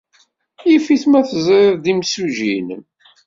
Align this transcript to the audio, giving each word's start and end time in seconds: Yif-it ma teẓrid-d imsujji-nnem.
Yif-it 0.69 1.03
ma 1.09 1.21
teẓrid-d 1.29 1.85
imsujji-nnem. 1.91 2.83